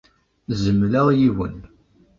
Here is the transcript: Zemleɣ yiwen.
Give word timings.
Zemleɣ 0.63 1.07
yiwen. 1.17 1.57